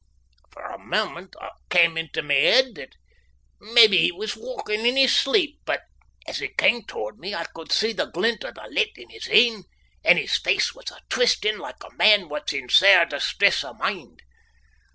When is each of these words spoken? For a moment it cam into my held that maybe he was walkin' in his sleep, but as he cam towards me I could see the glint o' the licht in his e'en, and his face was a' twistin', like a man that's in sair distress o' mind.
For 0.51 0.63
a 0.63 0.79
moment 0.79 1.35
it 1.39 1.51
cam 1.69 1.95
into 1.95 2.23
my 2.23 2.33
held 2.33 2.73
that 2.73 2.95
maybe 3.59 3.99
he 3.99 4.11
was 4.11 4.35
walkin' 4.35 4.83
in 4.83 4.97
his 4.97 5.15
sleep, 5.15 5.59
but 5.63 5.81
as 6.25 6.39
he 6.39 6.47
cam 6.47 6.81
towards 6.85 7.19
me 7.19 7.35
I 7.35 7.43
could 7.53 7.71
see 7.71 7.93
the 7.93 8.07
glint 8.07 8.43
o' 8.43 8.51
the 8.51 8.67
licht 8.71 8.97
in 8.97 9.11
his 9.11 9.29
e'en, 9.29 9.61
and 10.03 10.17
his 10.17 10.35
face 10.39 10.73
was 10.73 10.89
a' 10.89 11.01
twistin', 11.07 11.59
like 11.59 11.83
a 11.83 11.93
man 11.97 12.29
that's 12.29 12.51
in 12.51 12.67
sair 12.69 13.05
distress 13.05 13.63
o' 13.63 13.75
mind. 13.75 14.23